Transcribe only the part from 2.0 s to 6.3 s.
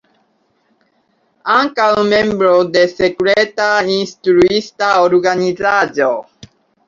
membro de Sekreta Instruista Organizaĵo.